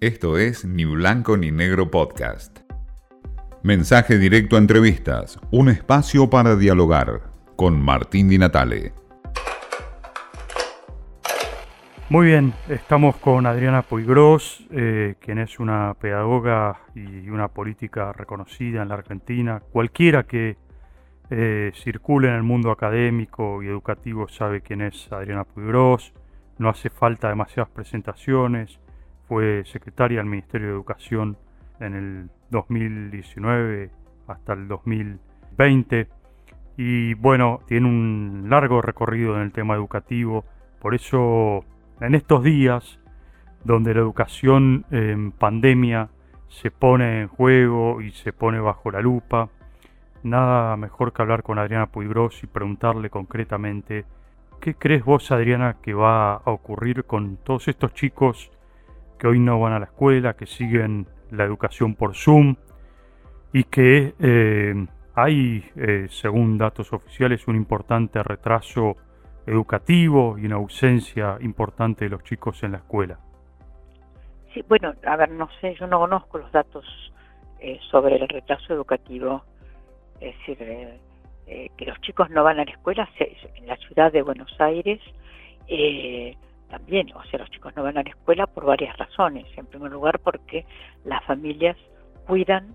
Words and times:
Esto 0.00 0.38
es 0.38 0.64
Ni 0.64 0.84
Blanco 0.84 1.36
ni 1.36 1.50
Negro 1.50 1.90
Podcast. 1.90 2.60
Mensaje 3.64 4.16
directo 4.16 4.54
a 4.54 4.60
entrevistas, 4.60 5.40
un 5.50 5.70
espacio 5.70 6.30
para 6.30 6.54
dialogar 6.54 7.22
con 7.56 7.82
Martín 7.82 8.28
Di 8.28 8.38
Natale. 8.38 8.92
Muy 12.10 12.26
bien, 12.26 12.54
estamos 12.68 13.16
con 13.16 13.44
Adriana 13.46 13.82
Puigros, 13.82 14.64
eh, 14.70 15.16
quien 15.18 15.38
es 15.38 15.58
una 15.58 15.94
pedagoga 15.94 16.82
y 16.94 17.28
una 17.28 17.48
política 17.48 18.12
reconocida 18.12 18.82
en 18.82 18.90
la 18.90 18.94
Argentina. 18.94 19.60
Cualquiera 19.72 20.22
que 20.28 20.58
eh, 21.28 21.72
circule 21.74 22.28
en 22.28 22.34
el 22.34 22.44
mundo 22.44 22.70
académico 22.70 23.64
y 23.64 23.66
educativo 23.66 24.28
sabe 24.28 24.60
quién 24.60 24.80
es 24.80 25.10
Adriana 25.10 25.42
Puigros. 25.42 26.14
No 26.56 26.68
hace 26.68 26.88
falta 26.88 27.28
demasiadas 27.30 27.70
presentaciones. 27.70 28.78
Fue 29.28 29.62
secretaria 29.66 30.18
del 30.18 30.26
Ministerio 30.26 30.68
de 30.68 30.72
Educación 30.72 31.36
en 31.80 31.94
el 31.94 32.30
2019 32.50 33.90
hasta 34.26 34.54
el 34.54 34.68
2020 34.68 36.08
y 36.78 37.14
bueno, 37.14 37.60
tiene 37.66 37.86
un 37.88 38.46
largo 38.48 38.80
recorrido 38.80 39.36
en 39.36 39.42
el 39.42 39.52
tema 39.52 39.74
educativo. 39.74 40.44
Por 40.80 40.94
eso 40.94 41.64
en 42.00 42.14
estos 42.14 42.42
días 42.42 43.00
donde 43.64 43.92
la 43.92 44.00
educación 44.00 44.86
en 44.90 45.32
pandemia 45.32 46.08
se 46.48 46.70
pone 46.70 47.22
en 47.22 47.28
juego 47.28 48.00
y 48.00 48.12
se 48.12 48.32
pone 48.32 48.60
bajo 48.60 48.90
la 48.90 49.00
lupa, 49.00 49.50
nada 50.22 50.76
mejor 50.76 51.12
que 51.12 51.20
hablar 51.20 51.42
con 51.42 51.58
Adriana 51.58 51.86
Puigros 51.86 52.42
y 52.42 52.46
preguntarle 52.46 53.10
concretamente 53.10 54.06
¿qué 54.60 54.74
crees 54.74 55.04
vos 55.04 55.30
Adriana 55.30 55.76
que 55.82 55.94
va 55.94 56.34
a 56.34 56.50
ocurrir 56.50 57.04
con 57.04 57.36
todos 57.36 57.68
estos 57.68 57.92
chicos 57.94 58.50
que 59.18 59.26
hoy 59.26 59.38
no 59.38 59.60
van 59.60 59.72
a 59.72 59.78
la 59.78 59.86
escuela, 59.86 60.34
que 60.34 60.46
siguen 60.46 61.06
la 61.30 61.44
educación 61.44 61.94
por 61.94 62.14
Zoom 62.14 62.56
y 63.52 63.64
que 63.64 64.14
eh, 64.18 64.86
hay, 65.14 65.64
eh, 65.76 66.06
según 66.10 66.58
datos 66.58 66.92
oficiales, 66.92 67.46
un 67.48 67.56
importante 67.56 68.22
retraso 68.22 68.96
educativo 69.46 70.38
y 70.38 70.46
una 70.46 70.56
ausencia 70.56 71.38
importante 71.40 72.04
de 72.04 72.10
los 72.10 72.22
chicos 72.22 72.62
en 72.62 72.72
la 72.72 72.78
escuela. 72.78 73.18
Sí, 74.52 74.62
bueno, 74.68 74.94
a 75.06 75.16
ver, 75.16 75.30
no 75.30 75.48
sé, 75.60 75.74
yo 75.74 75.86
no 75.86 75.98
conozco 75.98 76.38
los 76.38 76.52
datos 76.52 76.84
eh, 77.60 77.78
sobre 77.90 78.16
el 78.16 78.28
retraso 78.28 78.72
educativo. 78.72 79.42
Es 80.20 80.36
decir, 80.38 80.98
que 81.76 81.86
los 81.86 82.00
chicos 82.00 82.28
no 82.30 82.42
van 82.42 82.58
a 82.58 82.64
la 82.64 82.70
escuela 82.70 83.08
en 83.18 83.66
la 83.66 83.76
ciudad 83.76 84.12
de 84.12 84.22
Buenos 84.22 84.52
Aires. 84.60 85.00
Eh, 85.68 86.34
también, 86.68 87.10
o 87.14 87.22
sea, 87.24 87.40
los 87.40 87.50
chicos 87.50 87.74
no 87.76 87.82
van 87.82 87.98
a 87.98 88.02
la 88.02 88.10
escuela 88.10 88.46
por 88.46 88.64
varias 88.64 88.96
razones. 88.96 89.46
En 89.56 89.66
primer 89.66 89.90
lugar, 89.90 90.18
porque 90.20 90.64
las 91.04 91.24
familias 91.24 91.76
cuidan 92.26 92.74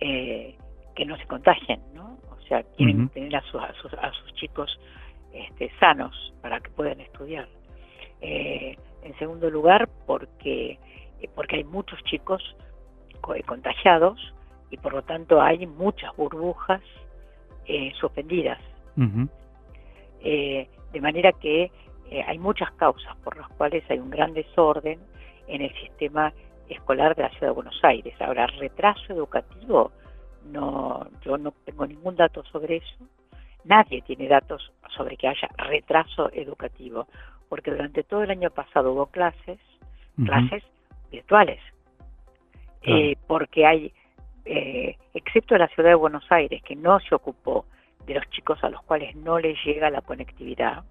eh, 0.00 0.56
que 0.94 1.04
no 1.04 1.16
se 1.16 1.26
contagien, 1.26 1.80
¿no? 1.92 2.18
O 2.30 2.40
sea, 2.46 2.62
quieren 2.76 3.08
tener 3.08 3.34
a 3.34 3.42
sus, 3.42 3.60
a 3.62 4.12
sus, 4.12 4.34
chicos 4.34 4.78
este, 5.32 5.70
sanos 5.80 6.32
para 6.40 6.60
que 6.60 6.70
puedan 6.70 7.00
estudiar. 7.00 7.48
Eh, 8.20 8.76
en 9.02 9.18
segundo 9.18 9.50
lugar, 9.50 9.88
porque, 10.06 10.78
eh, 11.20 11.28
porque 11.34 11.56
hay 11.56 11.64
muchos 11.64 12.02
chicos 12.04 12.42
contagiados 13.46 14.34
y 14.70 14.76
por 14.76 14.92
lo 14.92 15.02
tanto 15.02 15.40
hay 15.40 15.66
muchas 15.66 16.14
burbujas 16.16 16.82
suspendidas. 17.98 18.58
de 18.94 21.00
manera 21.00 21.32
que 21.32 21.72
eh, 22.10 22.22
hay 22.26 22.38
muchas 22.38 22.70
causas 22.72 23.16
por 23.24 23.36
las 23.36 23.48
cuales 23.50 23.84
hay 23.90 23.98
un 23.98 24.10
gran 24.10 24.34
desorden 24.34 25.00
en 25.46 25.62
el 25.62 25.74
sistema 25.74 26.32
escolar 26.68 27.14
de 27.14 27.22
la 27.22 27.30
ciudad 27.30 27.48
de 27.48 27.54
Buenos 27.54 27.78
Aires. 27.82 28.14
Ahora, 28.20 28.46
retraso 28.46 29.12
educativo, 29.12 29.92
no, 30.50 31.06
yo 31.22 31.36
no 31.38 31.52
tengo 31.64 31.86
ningún 31.86 32.16
dato 32.16 32.42
sobre 32.44 32.76
eso. 32.76 33.04
Nadie 33.64 34.02
tiene 34.02 34.28
datos 34.28 34.72
sobre 34.94 35.16
que 35.16 35.28
haya 35.28 35.48
retraso 35.56 36.30
educativo, 36.32 37.06
porque 37.48 37.70
durante 37.70 38.02
todo 38.02 38.22
el 38.22 38.30
año 38.30 38.50
pasado 38.50 38.92
hubo 38.92 39.06
clases, 39.06 39.58
clases 40.22 40.62
virtuales, 41.10 41.60
eh, 42.82 43.16
porque 43.26 43.66
hay, 43.66 43.92
eh, 44.44 44.96
excepto 45.14 45.56
la 45.56 45.68
ciudad 45.68 45.90
de 45.90 45.94
Buenos 45.94 46.30
Aires, 46.30 46.62
que 46.62 46.76
no 46.76 47.00
se 47.00 47.14
ocupó 47.14 47.64
de 48.06 48.14
los 48.14 48.28
chicos 48.30 48.62
a 48.62 48.68
los 48.68 48.82
cuales 48.82 49.16
no 49.16 49.38
les 49.38 49.56
llega 49.64 49.88
la 49.88 50.02
conectividad, 50.02 50.84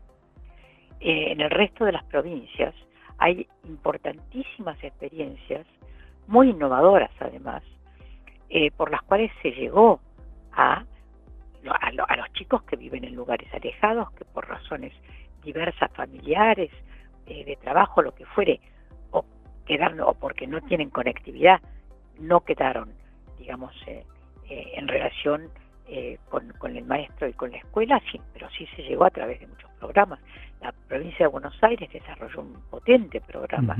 eh, 1.06 1.34
en 1.34 1.42
el 1.42 1.50
resto 1.50 1.84
de 1.84 1.92
las 1.92 2.06
provincias 2.06 2.74
hay 3.18 3.46
importantísimas 3.68 4.82
experiencias, 4.82 5.68
muy 6.28 6.52
innovadoras 6.52 7.12
además, 7.20 7.62
eh, 8.50 8.72
por 8.72 8.90
las 8.90 9.02
cuales 9.02 9.30
se 9.42 9.52
llegó 9.52 10.00
a, 10.54 10.86
a, 11.66 11.92
los 11.92 12.32
chicos 12.32 12.64
que 12.64 12.78
viven 12.78 13.04
en 13.04 13.16
lugares 13.16 13.54
alejados, 13.54 14.12
que 14.12 14.24
por 14.24 14.48
razones 14.48 14.94
diversas 15.44 15.92
familiares, 15.92 16.72
eh, 17.26 17.44
de 17.44 17.58
trabajo, 17.58 18.02
lo 18.02 18.16
que 18.16 18.26
fuere, 18.28 18.62
o 19.12 19.26
quedaron, 19.66 20.00
o 20.00 20.14
porque 20.14 20.48
no 20.48 20.62
tienen 20.62 20.90
conectividad, 20.90 21.60
no 22.18 22.40
quedaron, 22.46 22.94
digamos, 23.38 23.76
en 24.48 24.88
relación 24.88 25.50
con, 26.30 26.48
con, 26.58 26.76
el 26.76 26.86
maestro 26.86 27.28
y 27.28 27.34
con 27.34 27.52
la 27.52 27.58
escuela, 27.58 28.02
sí, 28.12 28.20
pero 28.34 28.50
sí 28.58 28.66
se 28.76 28.84
llegó 28.84 29.06
a 29.06 29.10
través 29.10 29.40
de 29.40 29.48
muchos 29.48 29.70
programas. 29.80 30.20
La 30.62 30.72
provincia 30.88 31.26
de 31.26 31.32
Buenos 31.32 31.62
Aires 31.62 31.90
desarrolló 31.92 32.42
un 32.42 32.54
potente 32.70 33.22
programa 33.22 33.76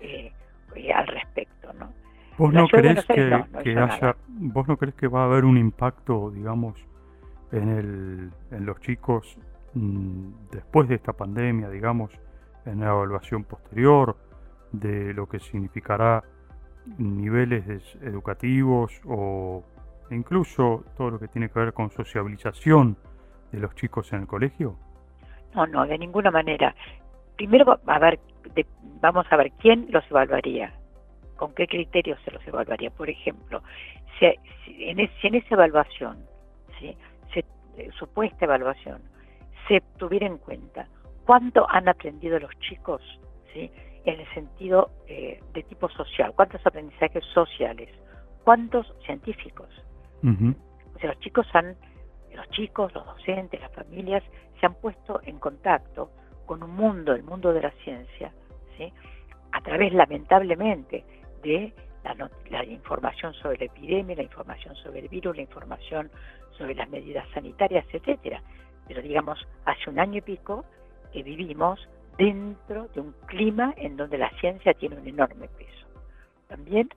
eh, 0.00 0.32
al 0.94 1.06
respecto, 1.06 1.72
¿no? 1.72 1.92
¿Vos 2.36 2.52
no, 2.52 2.66
crees 2.66 3.04
que, 3.06 3.32
haya, 3.78 4.16
vos 4.28 4.66
no 4.66 4.76
crees 4.76 4.94
que 4.96 5.06
va 5.06 5.22
a 5.22 5.24
haber 5.26 5.44
un 5.44 5.56
impacto, 5.56 6.32
digamos, 6.32 6.74
en, 7.52 7.68
el, 7.68 8.30
en 8.50 8.66
los 8.66 8.80
chicos 8.80 9.38
mm, 9.74 10.50
después 10.50 10.88
de 10.88 10.96
esta 10.96 11.12
pandemia, 11.12 11.70
digamos, 11.70 12.10
en 12.66 12.80
la 12.80 12.88
evaluación 12.88 13.44
posterior 13.44 14.16
de 14.72 15.14
lo 15.14 15.28
que 15.28 15.38
significará 15.38 16.24
niveles 16.98 17.64
educativos 18.02 18.92
o 19.06 19.62
incluso 20.14 20.84
todo 20.96 21.10
lo 21.10 21.18
que 21.18 21.28
tiene 21.28 21.48
que 21.48 21.58
ver 21.58 21.72
con 21.72 21.90
sociabilización 21.90 22.96
de 23.52 23.58
los 23.58 23.74
chicos 23.74 24.12
en 24.12 24.22
el 24.22 24.26
colegio? 24.26 24.76
No, 25.54 25.66
no, 25.66 25.86
de 25.86 25.98
ninguna 25.98 26.30
manera. 26.30 26.74
Primero 27.36 27.78
vamos 29.00 29.26
a 29.30 29.36
ver 29.36 29.52
quién 29.60 29.86
los 29.90 30.04
evaluaría, 30.10 30.72
con 31.36 31.54
qué 31.54 31.66
criterios 31.66 32.18
se 32.24 32.30
los 32.30 32.46
evaluaría. 32.46 32.90
Por 32.90 33.10
ejemplo, 33.10 33.62
si, 34.18 34.26
en, 34.68 35.00
esa 35.00 35.54
evaluación, 35.54 36.18
¿sí? 36.78 36.96
Eh, 37.76 37.90
supuesta 37.98 38.44
evaluación, 38.44 39.02
se 39.66 39.82
tuviera 39.98 40.26
en 40.26 40.38
cuenta 40.38 40.86
cuánto 41.26 41.68
han 41.68 41.88
aprendido 41.88 42.38
los 42.38 42.52
chicos, 42.60 43.02
¿sí? 43.52 43.68
en 44.04 44.20
el 44.20 44.34
sentido 44.34 44.90
eh, 45.08 45.40
de 45.52 45.62
tipo 45.64 45.88
social, 45.88 46.32
cuántos 46.36 46.64
aprendizajes 46.64 47.24
sociales, 47.32 47.88
cuántos 48.44 48.86
científicos. 49.04 49.68
O 50.24 50.98
sea, 50.98 51.10
los 51.10 51.20
chicos 51.20 51.46
han, 51.52 51.76
los 52.34 52.48
chicos, 52.50 52.92
los 52.94 53.04
docentes, 53.04 53.60
las 53.60 53.72
familias 53.72 54.22
se 54.58 54.66
han 54.66 54.74
puesto 54.74 55.20
en 55.24 55.38
contacto 55.38 56.10
con 56.46 56.62
un 56.62 56.74
mundo, 56.74 57.12
el 57.12 57.22
mundo 57.22 57.52
de 57.52 57.60
la 57.60 57.70
ciencia, 57.82 58.32
¿sí? 58.76 58.92
a 59.52 59.60
través 59.60 59.92
lamentablemente 59.92 61.04
de 61.42 61.72
la, 62.50 62.64
información 62.64 63.32
sobre 63.34 63.58
la 63.58 63.64
epidemia, 63.64 64.16
la 64.16 64.22
información 64.22 64.74
sobre 64.76 65.00
el 65.00 65.08
virus, 65.08 65.36
la 65.36 65.42
información 65.42 66.10
sobre 66.56 66.74
las 66.74 66.88
medidas 66.88 67.26
sanitarias, 67.32 67.84
etcétera. 67.92 68.42
Pero 68.86 69.00
digamos, 69.02 69.46
hace 69.64 69.90
un 69.90 69.98
año 69.98 70.18
y 70.18 70.22
pico 70.22 70.64
que 71.12 71.22
vivimos 71.22 71.88
dentro 72.18 72.88
de 72.88 73.00
un 73.00 73.14
clima 73.26 73.74
en 73.76 73.96
donde 73.96 74.18
la 74.18 74.30
ciencia 74.40 74.74
tiene 74.74 74.96
un 74.96 75.06
enorme 75.06 75.48
peso. 75.48 75.86
También, 76.48 76.88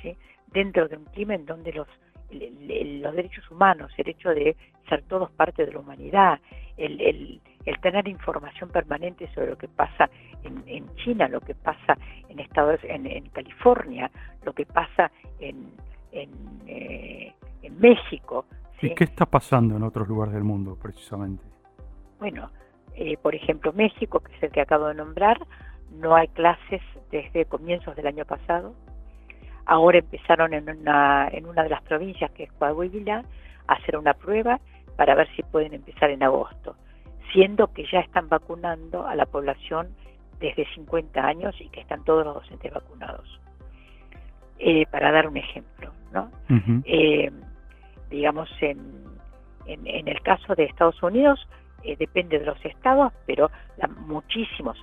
¿sí? 0.00 0.16
dentro 0.48 0.88
de 0.88 0.96
un 0.96 1.04
clima 1.06 1.34
en 1.34 1.46
donde 1.46 1.72
los 1.72 1.88
los 2.32 3.14
derechos 3.14 3.50
humanos, 3.50 3.92
el 3.96 4.08
hecho 4.08 4.30
de 4.30 4.56
ser 4.88 5.02
todos 5.02 5.30
parte 5.30 5.66
de 5.66 5.72
la 5.72 5.80
humanidad, 5.80 6.40
el, 6.76 7.40
tener 7.80 8.08
información 8.08 8.70
permanente 8.70 9.28
sobre 9.34 9.50
lo 9.50 9.58
que 9.58 9.68
pasa 9.68 10.08
en, 10.42 10.86
China, 10.96 11.28
lo 11.28 11.40
que 11.40 11.54
pasa 11.54 11.96
en 12.28 12.40
Estados 12.40 12.80
en, 12.82 13.28
California, 13.30 14.10
lo 14.44 14.52
que 14.52 14.66
pasa 14.66 15.10
en, 15.38 15.70
en, 16.12 16.30
eh, 16.66 17.32
México. 17.70 18.46
¿Y 18.80 18.94
qué 18.94 19.04
está 19.04 19.26
pasando 19.26 19.76
en 19.76 19.82
otros 19.82 20.08
lugares 20.08 20.34
del 20.34 20.44
mundo 20.44 20.76
precisamente? 20.80 21.44
Bueno, 22.18 22.50
eh, 22.94 23.16
por 23.16 23.34
ejemplo, 23.34 23.72
México, 23.72 24.20
que 24.20 24.34
es 24.34 24.42
el 24.42 24.50
que 24.50 24.60
acabo 24.60 24.88
de 24.88 24.94
nombrar, 24.94 25.46
no 25.92 26.14
hay 26.14 26.28
clases 26.28 26.80
desde 27.10 27.44
comienzos 27.44 27.94
del 27.96 28.06
año 28.06 28.24
pasado. 28.24 28.74
Ahora 29.66 29.98
empezaron 29.98 30.54
en 30.54 30.68
una, 30.68 31.28
en 31.28 31.46
una 31.46 31.62
de 31.62 31.68
las 31.68 31.82
provincias, 31.82 32.30
que 32.32 32.44
es 32.44 32.52
Coahuila, 32.52 33.24
a 33.66 33.72
hacer 33.74 33.96
una 33.96 34.14
prueba 34.14 34.60
para 34.96 35.14
ver 35.14 35.28
si 35.34 35.42
pueden 35.42 35.74
empezar 35.74 36.10
en 36.10 36.22
agosto, 36.22 36.76
siendo 37.32 37.72
que 37.72 37.86
ya 37.90 38.00
están 38.00 38.28
vacunando 38.28 39.06
a 39.06 39.14
la 39.14 39.26
población 39.26 39.88
desde 40.40 40.66
50 40.74 41.24
años 41.24 41.54
y 41.60 41.68
que 41.68 41.80
están 41.80 42.04
todos 42.04 42.24
los 42.24 42.34
docentes 42.34 42.72
vacunados. 42.72 43.40
Eh, 44.58 44.86
para 44.90 45.10
dar 45.10 45.26
un 45.26 45.36
ejemplo, 45.36 45.92
¿no? 46.12 46.30
Eh, 46.84 47.30
digamos, 48.10 48.48
en, 48.60 48.78
en, 49.66 50.08
el 50.08 50.20
caso 50.22 50.54
de 50.54 50.64
Estados 50.64 51.02
Unidos, 51.02 51.48
eh, 51.82 51.96
depende 51.96 52.38
de 52.38 52.46
los 52.46 52.64
estados, 52.64 53.12
pero 53.26 53.50
muchísimos 54.06 54.80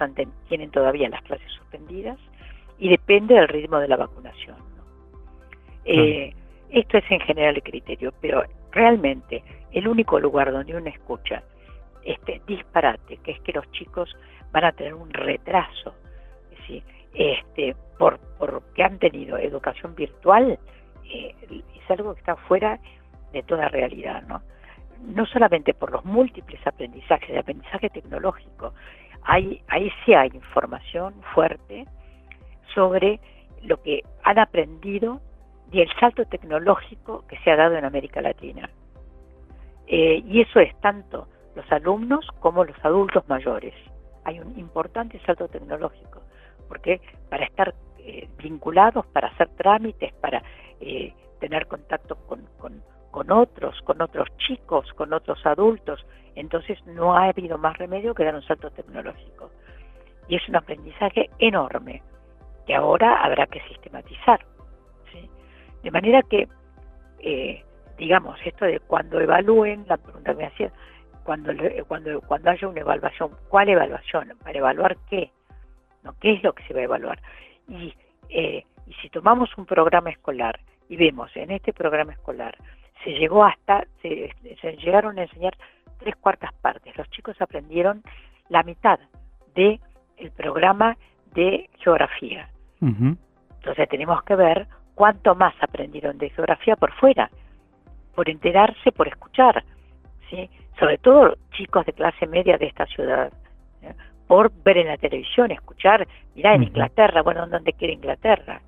tienen 0.48 0.72
todavía 0.72 1.08
las 1.08 1.22
clases 1.22 1.50
suspendidas 1.54 2.18
y 2.78 2.90
depende 2.90 3.36
del 3.36 3.48
ritmo 3.48 3.80
de 3.80 3.88
la 3.88 3.98
vacunación. 3.98 4.58
Esto 6.72 6.98
es 7.00 7.12
en 7.12 7.20
general 7.22 7.56
el 7.56 7.64
criterio, 7.64 8.14
pero 8.22 8.44
realmente 8.72 9.44
el 9.72 9.88
único 9.88 10.20
lugar 10.20 10.52
donde 10.52 10.76
uno 10.76 10.88
escucha 10.90 11.44
este 12.04 12.42
disparate, 12.48 13.18
que 13.18 13.32
es 13.32 13.40
que 13.42 13.54
los 13.54 13.70
chicos 13.72 14.16
van 14.52 14.66
a 14.66 14.72
tener 14.72 14.94
un 14.94 15.12
retraso, 15.12 15.96
¿sí? 16.66 16.84
este, 17.14 17.76
por 17.98 18.20
porque 18.38 18.84
han 18.84 19.00
tenido 19.00 19.38
educación 19.38 19.96
virtual, 19.96 20.60
eh, 21.12 21.36
es 21.50 21.92
algo 21.92 22.14
que 22.14 22.20
está 22.20 22.36
fuera 22.36 22.80
de 23.34 23.44
toda 23.44 23.68
realidad, 23.68 24.24
¿no? 24.28 24.42
No 25.02 25.26
solamente 25.26 25.74
por 25.74 25.92
los 25.92 26.06
múltiples 26.06 26.66
aprendizajes, 26.66 27.30
de 27.30 27.40
aprendizaje 27.40 27.90
tecnológico, 27.90 28.74
hay, 29.24 29.62
ahí 29.68 29.92
sí 30.06 30.14
hay 30.14 30.30
información 30.34 31.14
fuerte 31.34 31.86
sobre 32.74 33.20
lo 33.64 33.82
que 33.82 34.04
han 34.24 34.40
aprendido 34.40 35.22
y 35.72 35.82
el 35.82 35.90
salto 36.00 36.26
tecnológico 36.26 37.26
que 37.28 37.38
se 37.40 37.52
ha 37.52 37.56
dado 37.56 37.76
en 37.76 37.86
América 37.86 38.22
Latina. 38.22 38.70
Eh, 39.88 40.24
y 40.26 40.42
eso 40.42 40.60
es 40.60 40.76
tanto 40.82 41.28
los 41.56 41.72
alumnos 41.72 42.28
como 42.40 42.64
los 42.64 42.78
adultos 42.84 43.28
mayores. 43.28 43.74
Hay 44.24 44.40
un 44.40 44.58
importante 44.58 45.20
salto 45.26 45.48
tecnológico, 45.48 46.22
porque 46.68 47.02
para 47.30 47.46
estar 47.46 47.74
eh, 48.00 48.28
vinculados, 48.38 49.06
para 49.08 49.30
hacer 49.30 49.50
trámites, 49.50 50.14
para 50.16 50.44
eh, 50.80 51.14
tener 51.40 51.68
contacto 51.68 52.16
con, 52.28 52.48
con, 53.12 53.32
otros, 53.32 53.82
con 53.82 54.02
otros 54.02 54.28
chicos, 54.38 54.92
con 54.94 55.14
otros 55.14 55.46
adultos, 55.46 56.06
entonces 56.36 56.78
no 56.86 57.16
ha 57.16 57.26
habido 57.26 57.58
más 57.58 57.78
remedio 57.78 58.14
que 58.14 58.24
dar 58.24 58.36
un 58.36 58.44
salto 58.44 58.70
tecnológico. 58.72 59.50
Y 60.28 60.36
es 60.36 60.48
un 60.48 60.56
aprendizaje 60.56 61.30
enorme 61.40 62.04
que 62.68 62.76
ahora 62.76 63.24
habrá 63.24 63.48
que 63.48 63.62
sistematizar. 63.62 64.40
De 65.84 65.92
manera 65.92 66.22
que, 66.24 66.48
eh, 67.20 67.64
digamos, 67.98 68.40
esto 68.46 68.66
de 68.66 68.80
cuando 68.80 69.20
evalúen, 69.20 69.86
la 69.88 69.98
pregunta 69.98 70.32
que 70.32 70.38
me 70.38 70.46
hacía, 70.48 70.72
cuando, 71.24 71.54
cuando, 71.88 72.22
cuando 72.22 72.50
haya 72.50 72.68
una 72.68 72.82
evaluación, 72.82 73.32
¿cuál 73.50 73.70
evaluación? 73.70 74.34
¿Para 74.44 74.58
evaluar 74.58 74.98
qué? 75.10 75.32
¿No? 76.04 76.14
¿Qué 76.20 76.34
es 76.34 76.44
lo 76.44 76.54
que 76.54 76.64
se 76.64 76.74
va 76.74 76.82
a 76.82 76.84
evaluar? 76.84 77.20
Y, 77.68 77.94
eh, 78.30 78.64
y 78.88 78.94
si 78.96 79.10
tomamos 79.10 79.56
un 79.58 79.66
programa 79.66 80.10
escolar 80.10 80.60
y 80.88 80.98
vemos 80.98 81.30
en 81.36 81.52
este 81.52 81.74
programa 81.74 82.14
escolar, 82.14 82.58
se 83.04 83.12
llegó 83.12 83.46
hasta, 83.46 83.86
se, 84.02 84.32
llegaron 84.78 85.18
a 85.20 85.24
enseñar 85.24 85.56
tres 86.00 86.16
cuartas 86.16 86.54
partes. 86.62 86.98
Los 86.98 87.10
chicos 87.12 87.40
aprendieron 87.42 88.04
la 88.50 88.64
mitad 88.64 89.00
de 89.56 89.80
el 90.18 90.32
programa 90.32 90.98
de 91.34 91.70
geografía. 91.78 92.50
Entonces 92.82 93.90
tenemos 93.90 94.24
que 94.24 94.36
ver 94.36 94.68
cuánto 95.00 95.34
más 95.34 95.54
aprendieron 95.62 96.18
de 96.18 96.30
geografía 96.30 96.76
por 96.76 96.92
fuera, 96.92 97.30
por 98.16 98.30
enterarse, 98.30 98.92
por 98.92 99.08
escuchar, 99.08 99.64
¿sí? 100.30 100.50
sobre 100.78 100.98
todo 100.98 101.38
chicos 101.54 101.86
de 101.86 101.94
clase 101.94 102.28
media 102.28 102.58
de 102.58 102.66
esta 102.66 102.86
ciudad, 102.86 103.32
por 104.28 104.52
ver 104.62 104.80
en 104.80 104.88
la 104.88 104.98
televisión, 104.98 105.52
escuchar, 105.52 106.06
mirá 106.36 106.54
en 106.54 106.64
Inglaterra, 106.64 107.22
bueno, 107.22 107.48
¿dónde 107.48 107.72
quiere 107.72 107.94
Inglaterra? 107.94 108.60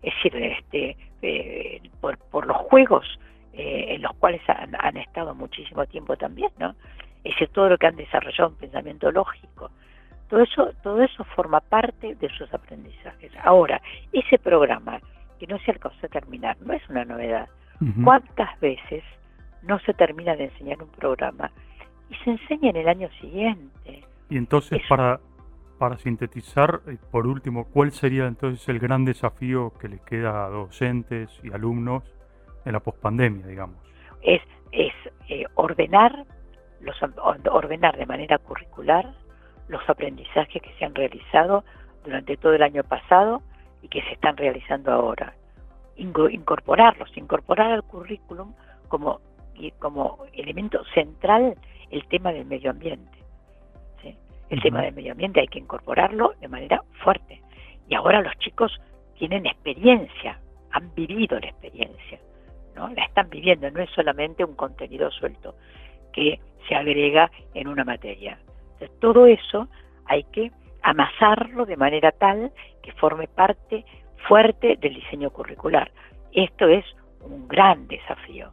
Es 0.00 0.14
decir, 0.14 0.36
este, 0.36 0.96
eh, 1.22 1.82
por, 2.00 2.16
por 2.18 2.46
los 2.46 2.58
juegos 2.58 3.04
eh, 3.52 3.96
en 3.96 4.02
los 4.02 4.14
cuales 4.18 4.42
han, 4.48 4.76
han, 4.78 4.96
estado 4.96 5.34
muchísimo 5.34 5.84
tiempo 5.86 6.16
también, 6.16 6.52
¿no? 6.56 6.76
Es 7.24 7.34
decir, 7.34 7.48
todo 7.48 7.68
lo 7.68 7.78
que 7.78 7.88
han 7.88 7.96
desarrollado 7.96 8.50
un 8.50 8.56
pensamiento 8.58 9.10
lógico. 9.10 9.72
Todo 10.28 10.40
eso, 10.40 10.70
todo 10.84 11.02
eso 11.02 11.24
forma 11.24 11.58
parte 11.58 12.14
de 12.14 12.28
sus 12.28 12.54
aprendizajes. 12.54 13.32
Ahora, 13.42 13.82
ese 14.12 14.38
programa 14.38 15.00
que 15.42 15.52
no 15.52 15.58
se 15.58 15.72
alcanzó 15.72 16.06
a 16.06 16.08
terminar, 16.08 16.56
no 16.60 16.72
es 16.72 16.88
una 16.88 17.04
novedad. 17.04 17.48
¿Cuántas 18.04 18.60
veces 18.60 19.02
no 19.64 19.80
se 19.80 19.92
termina 19.92 20.36
de 20.36 20.44
enseñar 20.44 20.80
un 20.80 20.90
programa 20.90 21.50
y 22.08 22.14
se 22.22 22.30
enseña 22.30 22.70
en 22.70 22.76
el 22.76 22.88
año 22.88 23.08
siguiente? 23.20 24.04
Y 24.30 24.36
entonces, 24.36 24.80
para, 24.88 25.18
para 25.78 25.98
sintetizar, 25.98 26.82
eh, 26.86 26.96
por 27.10 27.26
último, 27.26 27.64
¿cuál 27.64 27.90
sería 27.90 28.28
entonces 28.28 28.68
el 28.68 28.78
gran 28.78 29.04
desafío 29.04 29.72
que 29.80 29.88
le 29.88 29.98
queda 30.06 30.44
a 30.44 30.48
docentes 30.48 31.28
y 31.42 31.52
alumnos 31.52 32.04
en 32.64 32.74
la 32.74 32.78
pospandemia, 32.78 33.44
digamos? 33.44 33.78
Es, 34.22 34.42
es 34.70 34.92
eh, 35.28 35.44
ordenar, 35.56 36.24
los, 36.82 36.96
ordenar 37.50 37.96
de 37.96 38.06
manera 38.06 38.38
curricular 38.38 39.12
los 39.66 39.82
aprendizajes 39.90 40.62
que 40.62 40.72
se 40.78 40.84
han 40.84 40.94
realizado 40.94 41.64
durante 42.04 42.36
todo 42.36 42.54
el 42.54 42.62
año 42.62 42.84
pasado 42.84 43.42
y 43.82 43.88
que 43.88 44.02
se 44.02 44.12
están 44.12 44.36
realizando 44.36 44.92
ahora. 44.92 45.34
Incorporarlos, 45.96 47.14
incorporar 47.16 47.72
al 47.72 47.82
currículum 47.82 48.54
como, 48.88 49.20
como 49.78 50.24
elemento 50.32 50.82
central 50.94 51.54
el 51.90 52.06
tema 52.06 52.32
del 52.32 52.46
medio 52.46 52.70
ambiente. 52.70 53.18
El 54.48 54.60
tema 54.60 54.82
del 54.82 54.94
medio 54.94 55.12
ambiente 55.12 55.40
hay 55.40 55.48
que 55.48 55.58
incorporarlo 55.58 56.34
de 56.40 56.48
manera 56.48 56.82
fuerte. 57.02 57.40
Y 57.88 57.94
ahora 57.94 58.20
los 58.20 58.36
chicos 58.38 58.80
tienen 59.18 59.46
experiencia, 59.46 60.38
han 60.72 60.94
vivido 60.94 61.38
la 61.40 61.48
experiencia, 61.48 62.18
¿no? 62.76 62.88
La 62.88 63.04
están 63.04 63.30
viviendo, 63.30 63.70
no 63.70 63.80
es 63.80 63.90
solamente 63.90 64.44
un 64.44 64.54
contenido 64.54 65.10
suelto 65.10 65.54
que 66.12 66.38
se 66.68 66.74
agrega 66.74 67.30
en 67.54 67.68
una 67.68 67.84
materia. 67.84 68.38
Entonces, 68.74 68.90
todo 69.00 69.26
eso 69.26 69.68
hay 70.04 70.24
que 70.24 70.52
amasarlo 70.82 71.64
de 71.66 71.76
manera 71.76 72.12
tal 72.12 72.52
que 72.82 72.92
forme 72.92 73.28
parte 73.28 73.84
fuerte 74.28 74.76
del 74.80 74.94
diseño 74.94 75.30
curricular. 75.30 75.90
Esto 76.32 76.68
es 76.68 76.84
un 77.20 77.48
gran 77.48 77.86
desafío. 77.88 78.50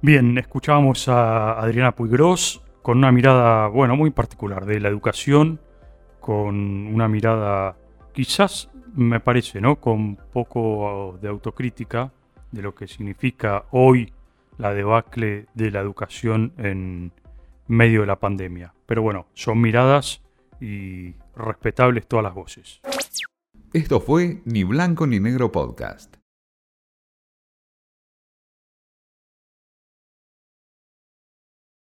Bien, 0.00 0.38
escuchábamos 0.38 1.08
a 1.08 1.58
Adriana 1.58 1.92
Puigros 1.92 2.62
con 2.82 2.98
una 2.98 3.10
mirada, 3.10 3.66
bueno, 3.66 3.96
muy 3.96 4.10
particular 4.10 4.64
de 4.64 4.80
la 4.80 4.88
educación, 4.88 5.60
con 6.20 6.86
una 6.86 7.08
mirada 7.08 7.76
quizás, 8.12 8.70
me 8.94 9.20
parece, 9.20 9.60
¿no? 9.60 9.76
Con 9.76 10.16
poco 10.32 11.18
de 11.20 11.28
autocrítica 11.28 12.12
de 12.52 12.62
lo 12.62 12.74
que 12.74 12.86
significa 12.86 13.64
hoy 13.70 14.12
la 14.56 14.72
debacle 14.72 15.46
de 15.54 15.70
la 15.70 15.80
educación 15.80 16.52
en, 16.58 17.12
medio 17.68 18.00
de 18.00 18.06
la 18.08 18.18
pandemia. 18.18 18.74
Pero 18.86 19.02
bueno, 19.02 19.28
son 19.34 19.60
miradas 19.60 20.22
y 20.60 21.14
respetables 21.36 22.06
todas 22.06 22.24
las 22.24 22.34
voces. 22.34 22.80
Esto 23.72 24.00
fue 24.00 24.42
Ni 24.44 24.64
Blanco 24.64 25.06
ni 25.06 25.20
Negro 25.20 25.52
Podcast. 25.52 26.17